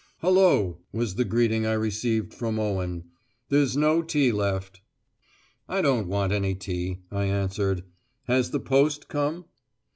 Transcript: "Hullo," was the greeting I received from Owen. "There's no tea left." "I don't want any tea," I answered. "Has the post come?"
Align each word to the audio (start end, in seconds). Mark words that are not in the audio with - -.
"Hullo," 0.23 0.79
was 0.91 1.13
the 1.13 1.23
greeting 1.25 1.67
I 1.67 1.73
received 1.73 2.33
from 2.33 2.57
Owen. 2.59 3.03
"There's 3.49 3.77
no 3.77 4.01
tea 4.01 4.31
left." 4.31 4.81
"I 5.69 5.83
don't 5.83 6.07
want 6.07 6.33
any 6.33 6.55
tea," 6.55 7.03
I 7.11 7.25
answered. 7.25 7.83
"Has 8.23 8.49
the 8.49 8.59
post 8.59 9.07
come?" 9.07 9.45